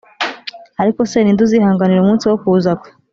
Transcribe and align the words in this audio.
Ariko 0.81 0.99
se 1.11 1.17
ni 1.19 1.33
nde 1.33 1.41
uzihanganira 1.45 2.01
umunsi 2.01 2.23
wo 2.25 2.37
kuza 2.43 2.71
kwe 2.79 2.89